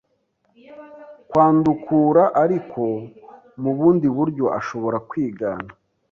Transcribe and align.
kwandukura 1.29 2.23
ariko 2.43 2.81
mubundi 3.61 4.07
buryo 4.17 4.45
ashobora 4.59 4.97
kwigana 5.09 5.69